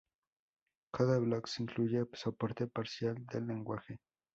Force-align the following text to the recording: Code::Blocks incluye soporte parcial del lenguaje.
Code::Blocks 0.89 1.59
incluye 1.59 2.07
soporte 2.15 2.65
parcial 2.65 3.23
del 3.27 3.45
lenguaje. 3.45 3.99